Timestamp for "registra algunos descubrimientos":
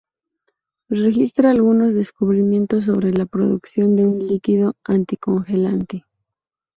0.89-2.85